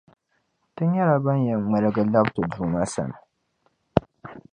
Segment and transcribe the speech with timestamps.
[0.73, 3.17] Ti nyɛla ban yɛn ŋmalgi nlabi ti Duuma sani.